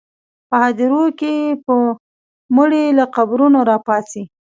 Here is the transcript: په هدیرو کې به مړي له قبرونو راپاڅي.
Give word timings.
په 0.49 0.55
هدیرو 0.63 1.03
کې 1.19 1.33
به 1.63 1.75
مړي 2.55 2.83
له 2.97 3.05
قبرونو 3.15 3.59
راپاڅي. 3.69 4.23